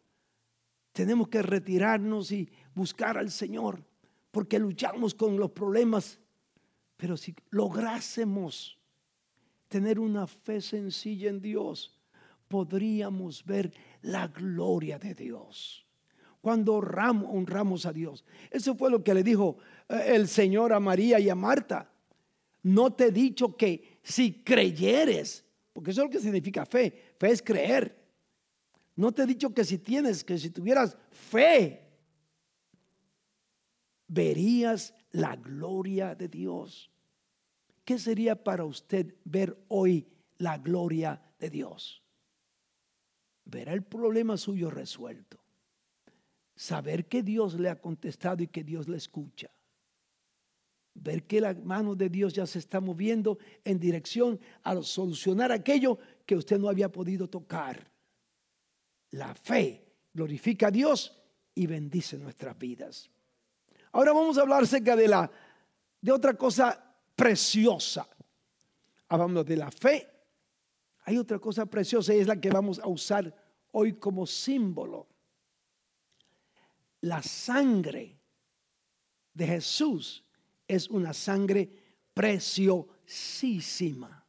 tenemos 0.92 1.30
que 1.30 1.42
retirarnos 1.42 2.34
y 2.34 2.52
buscar 2.76 3.18
al 3.18 3.32
Señor, 3.32 3.86
porque 4.32 4.60
luchamos 4.60 5.16
con 5.16 5.38
los 5.38 5.52
problemas. 5.52 6.20
Pero 6.98 7.16
si 7.16 7.34
lográsemos 7.52 8.78
tener 9.70 9.98
una 9.98 10.28
fe 10.28 10.60
sencilla 10.60 11.30
en 11.30 11.40
Dios, 11.40 11.98
podríamos 12.50 13.46
ver 13.46 13.72
la 14.02 14.28
gloria 14.28 15.00
de 15.00 15.16
Dios. 15.16 15.88
Cuando 16.42 16.74
honramos, 16.76 17.86
a 17.86 17.94
Dios. 17.94 18.26
Eso 18.50 18.76
fue 18.76 18.90
lo 18.90 19.04
que 19.04 19.14
le 19.14 19.24
dijo 19.24 19.58
eh, 19.88 20.14
el 20.16 20.28
Señor 20.28 20.74
a 20.74 20.80
María 20.80 21.20
y 21.20 21.30
a 21.30 21.36
Marta. 21.36 21.92
No 22.64 22.94
te 22.94 23.06
he 23.06 23.12
dicho 23.12 23.56
que 23.56 24.00
si 24.04 24.44
creyeres, 24.44 25.46
porque 25.72 25.92
eso 25.92 26.02
es 26.02 26.06
lo 26.08 26.12
que 26.12 26.20
significa 26.20 26.66
fe. 26.66 27.14
Fe 27.18 27.32
es 27.32 27.42
creer. 27.42 28.02
No 28.96 29.12
te 29.12 29.24
he 29.24 29.26
dicho 29.26 29.54
que 29.54 29.64
si 29.64 29.78
tienes, 29.78 30.24
que 30.24 30.38
si 30.38 30.50
tuvieras 30.50 30.98
fe, 31.12 31.88
verías 34.08 34.94
la 35.12 35.36
gloria 35.36 36.16
de 36.16 36.28
Dios. 36.28 36.92
¿Qué 37.86 37.98
sería 37.98 38.44
para 38.44 38.66
usted 38.66 39.16
ver 39.24 39.58
hoy 39.68 40.08
la 40.38 40.58
gloria 40.58 41.22
de 41.40 41.50
Dios? 41.50 42.04
Verá 43.46 43.74
el 43.74 43.84
problema 43.84 44.38
suyo 44.38 44.70
resuelto. 44.70 45.41
Saber 46.62 47.08
que 47.08 47.24
Dios 47.24 47.56
le 47.56 47.70
ha 47.70 47.82
contestado 47.82 48.44
y 48.44 48.48
que 48.48 48.64
Dios 48.64 48.88
le 48.88 48.96
escucha. 48.96 49.50
Ver 50.94 51.24
que 51.24 51.42
la 51.42 51.56
mano 51.56 51.96
de 51.96 52.08
Dios 52.08 52.34
ya 52.34 52.46
se 52.46 52.60
está 52.60 52.80
moviendo 52.80 53.40
en 53.64 53.80
dirección 53.80 54.40
a 54.62 54.80
solucionar 54.84 55.52
aquello 55.52 55.98
que 56.24 56.36
usted 56.36 56.60
no 56.60 56.70
había 56.70 56.92
podido 56.92 57.28
tocar. 57.28 57.90
La 59.10 59.34
fe 59.34 59.84
glorifica 60.14 60.68
a 60.68 60.72
Dios 60.72 61.20
y 61.56 61.66
bendice 61.66 62.20
nuestras 62.20 62.56
vidas. 62.60 63.10
Ahora 63.92 64.14
vamos 64.14 64.38
a 64.38 64.42
hablar 64.42 64.62
acerca 64.62 64.96
de 64.96 65.08
la 65.08 65.32
de 66.00 66.12
otra 66.12 66.36
cosa 66.36 66.96
preciosa. 67.16 68.08
Hablando 69.08 69.44
de 69.44 69.58
la 69.58 69.72
fe. 69.72 70.08
Hay 71.06 71.18
otra 71.18 71.40
cosa 71.40 71.66
preciosa 71.66 72.14
y 72.14 72.20
es 72.20 72.28
la 72.28 72.40
que 72.40 72.52
vamos 72.52 72.78
a 72.78 72.88
usar 72.88 73.36
hoy 73.72 73.94
como 73.94 74.28
símbolo. 74.28 75.11
La 77.02 77.22
sangre 77.22 78.18
de 79.34 79.48
Jesús 79.48 80.24
es 80.68 80.90
una 80.90 81.14
sangre 81.14 81.70
preciosísima. 82.14 84.26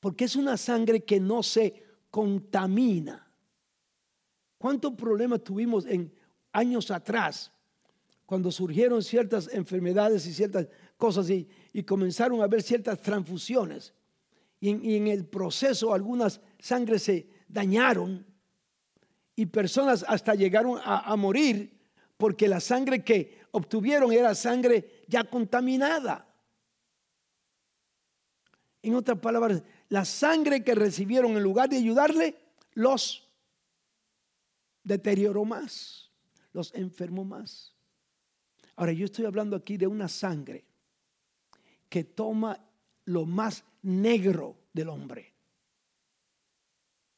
Porque 0.00 0.24
es 0.24 0.34
una 0.36 0.56
sangre 0.56 1.04
que 1.04 1.20
no 1.20 1.42
se 1.42 1.84
contamina. 2.10 3.30
¿Cuántos 4.58 4.94
problemas 4.94 5.44
tuvimos 5.44 5.86
en 5.86 6.12
años 6.52 6.90
atrás 6.90 7.52
cuando 8.26 8.50
surgieron 8.50 9.02
ciertas 9.02 9.48
enfermedades 9.52 10.26
y 10.26 10.34
ciertas 10.34 10.68
cosas 10.96 11.30
y, 11.30 11.48
comenzaron 11.84 12.40
a 12.40 12.44
haber 12.44 12.62
ciertas 12.62 13.00
transfusiones? 13.00 13.94
Y 14.60 14.96
en, 14.96 15.06
el 15.06 15.26
proceso 15.26 15.94
algunas 15.94 16.40
sangres 16.58 17.04
se 17.04 17.28
dañaron 17.46 18.26
y 19.38 19.46
personas 19.46 20.04
hasta 20.08 20.34
llegaron 20.34 20.80
a 20.82 21.14
morir 21.14 21.78
porque 22.16 22.48
la 22.48 22.58
sangre 22.58 23.04
que 23.04 23.38
obtuvieron 23.52 24.12
era 24.12 24.34
sangre 24.34 25.04
ya 25.06 25.22
contaminada. 25.22 26.26
En 28.82 28.96
otras 28.96 29.20
palabras, 29.20 29.62
la 29.90 30.04
sangre 30.04 30.64
que 30.64 30.74
recibieron 30.74 31.36
en 31.36 31.44
lugar 31.44 31.68
de 31.68 31.76
ayudarle, 31.76 32.36
los 32.72 33.28
deterioró 34.82 35.44
más, 35.44 36.10
los 36.52 36.74
enfermó 36.74 37.24
más. 37.24 37.76
Ahora, 38.74 38.90
yo 38.90 39.04
estoy 39.04 39.24
hablando 39.24 39.54
aquí 39.54 39.76
de 39.76 39.86
una 39.86 40.08
sangre 40.08 40.64
que 41.88 42.02
toma 42.02 42.58
lo 43.04 43.24
más 43.24 43.62
negro 43.82 44.56
del 44.72 44.88
hombre. 44.88 45.32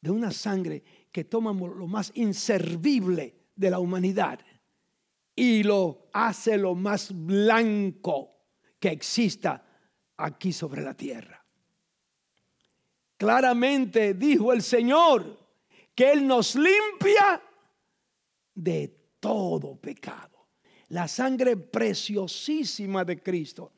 De 0.00 0.10
una 0.10 0.30
sangre 0.30 0.82
que 1.12 1.24
toma 1.24 1.52
lo 1.52 1.86
más 1.86 2.12
inservible 2.14 3.34
de 3.54 3.70
la 3.70 3.78
humanidad 3.78 4.40
y 5.34 5.62
lo 5.62 6.08
hace 6.12 6.56
lo 6.56 6.74
más 6.74 7.12
blanco 7.14 8.30
que 8.78 8.88
exista 8.88 9.64
aquí 10.16 10.52
sobre 10.52 10.82
la 10.82 10.94
tierra. 10.94 11.44
Claramente 13.16 14.14
dijo 14.14 14.52
el 14.52 14.62
Señor 14.62 15.38
que 15.94 16.12
Él 16.12 16.26
nos 16.26 16.54
limpia 16.54 17.42
de 18.54 18.88
todo 19.20 19.76
pecado. 19.76 20.48
La 20.88 21.06
sangre 21.06 21.56
preciosísima 21.56 23.04
de 23.04 23.22
Cristo. 23.22 23.72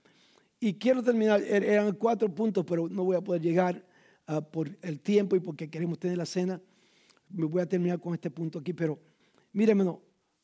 Y 0.61 0.75
quiero 0.75 1.03
terminar, 1.03 1.43
er, 1.43 1.65
eran 1.65 1.93
cuatro 1.97 2.33
puntos, 2.33 2.65
pero 2.65 2.89
no 2.89 3.05
voy 3.05 3.17
a 3.17 3.21
poder 3.21 3.43
llegar 3.43 3.85
ah, 4.27 4.41
por 4.41 4.71
el 4.83 5.01
tiempo 5.01 5.37
y 5.37 5.41
porque 5.41 5.71
queremos 5.71 5.99
tener 5.99 6.19
la 6.19 6.27
cena. 6.27 6.61
Me 7.29 7.47
voy 7.47 7.63
a 7.63 7.67
terminar 7.67 8.01
con 8.01 8.15
este 8.15 8.31
punto 8.31 8.59
aquí, 8.59 8.73
pero 8.73 8.99
mírenme, 9.53 9.97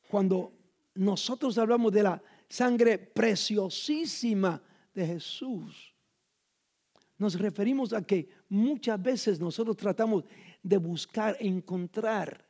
cuando 0.08 0.52
nosotros 0.94 1.58
hablamos 1.58 1.92
de 1.92 2.02
la 2.02 2.22
sangre 2.48 2.98
preciosísima 2.98 4.62
de 4.94 5.06
Jesús, 5.06 5.94
nos 7.18 7.38
referimos 7.38 7.92
a 7.92 8.02
que 8.02 8.28
muchas 8.48 9.02
veces 9.02 9.40
nosotros 9.40 9.76
tratamos 9.76 10.24
de 10.62 10.76
buscar, 10.76 11.36
encontrar 11.40 12.46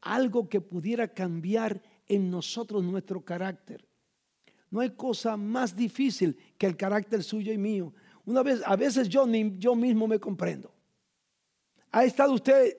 algo 0.00 0.48
que 0.48 0.60
pudiera 0.60 1.08
cambiar 1.08 1.80
en 2.06 2.30
nosotros 2.30 2.82
nuestro 2.82 3.24
carácter. 3.24 3.86
No 4.70 4.80
hay 4.80 4.90
cosa 4.90 5.36
más 5.36 5.74
difícil 5.74 6.36
que 6.58 6.66
el 6.66 6.76
carácter 6.76 7.22
suyo 7.22 7.52
y 7.52 7.58
mío. 7.58 7.94
Una 8.28 8.42
vez, 8.42 8.60
a 8.66 8.76
veces 8.76 9.08
yo 9.08 9.26
ni 9.26 9.56
yo 9.58 9.74
mismo 9.74 10.06
me 10.06 10.20
comprendo. 10.20 10.70
¿Ha 11.90 12.04
estado 12.04 12.34
usted 12.34 12.76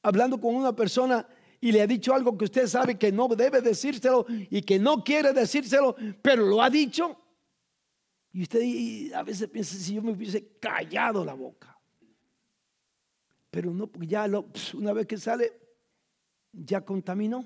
hablando 0.00 0.40
con 0.40 0.54
una 0.54 0.76
persona 0.76 1.26
y 1.60 1.72
le 1.72 1.82
ha 1.82 1.88
dicho 1.88 2.14
algo 2.14 2.38
que 2.38 2.44
usted 2.44 2.68
sabe 2.68 2.96
que 2.96 3.10
no 3.10 3.26
debe 3.26 3.60
decírselo 3.60 4.24
y 4.28 4.62
que 4.62 4.78
no 4.78 5.02
quiere 5.02 5.32
decírselo, 5.32 5.96
pero 6.22 6.46
lo 6.46 6.62
ha 6.62 6.70
dicho? 6.70 7.20
Y 8.32 8.42
usted 8.42 9.12
a 9.12 9.24
veces 9.24 9.48
piensa 9.48 9.74
si 9.74 9.94
yo 9.94 10.02
me 10.02 10.12
hubiese 10.12 10.56
callado 10.60 11.24
la 11.24 11.34
boca. 11.34 11.76
Pero 13.50 13.74
no, 13.74 13.88
porque 13.88 14.06
ya 14.06 14.28
lo, 14.28 14.46
una 14.74 14.92
vez 14.92 15.08
que 15.08 15.16
sale, 15.16 15.52
ya 16.52 16.80
contaminó. 16.84 17.44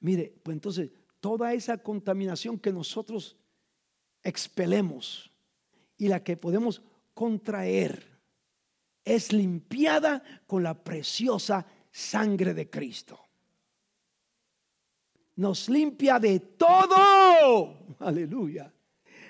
Mire, 0.00 0.34
pues 0.42 0.54
entonces 0.54 0.90
toda 1.20 1.52
esa 1.52 1.76
contaminación 1.76 2.58
que 2.58 2.72
nosotros 2.72 3.36
expelemos 4.22 5.28
y 5.96 6.08
la 6.08 6.22
que 6.22 6.36
podemos 6.36 6.82
contraer 7.14 8.12
es 9.04 9.32
limpiada 9.32 10.22
con 10.46 10.62
la 10.62 10.74
preciosa 10.74 11.66
sangre 11.90 12.54
de 12.54 12.70
Cristo. 12.70 13.18
Nos 15.36 15.68
limpia 15.68 16.18
de 16.18 16.40
todo. 16.40 17.96
Aleluya. 18.00 18.72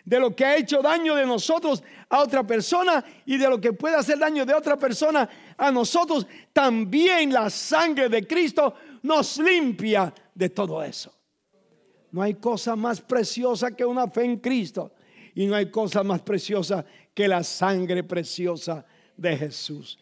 De 0.05 0.18
lo 0.18 0.35
que 0.35 0.44
ha 0.44 0.57
hecho 0.57 0.83
daño 0.83 1.14
de 1.14 1.25
nosotros 1.25 1.83
a 2.09 2.20
otra 2.20 2.44
persona 2.44 3.05
y 3.25 3.38
de 3.38 3.48
lo 3.48 3.61
que 3.61 3.72
puede 3.72 3.94
hacer 3.94 4.18
daño 4.18 4.44
de 4.44 4.53
otra 4.53 4.77
persona 4.77 5.29
a 5.57 5.70
nosotros. 5.70 6.27
También 6.53 7.33
la 7.33 7.48
sangre 7.51 8.09
de 8.09 8.27
Cristo 8.27 8.75
nos 9.03 9.38
limpia 9.38 10.12
de 10.35 10.48
todo 10.51 10.83
eso. 10.83 11.14
No 12.11 12.20
hay 12.20 12.35
cosa 12.35 12.77
más 12.77 13.01
preciosa 13.01 13.70
que 13.75 13.85
una 13.85 14.09
fe 14.09 14.25
en 14.25 14.38
Cristo. 14.38 14.92
Y 15.35 15.47
no 15.47 15.55
hay 15.55 15.71
cosa 15.71 16.03
más 16.03 16.21
preciosa 16.23 16.85
que 17.14 17.29
la 17.29 17.42
sangre 17.42 18.03
preciosa 18.05 18.85
de 19.16 19.37
Jesús. 19.37 19.99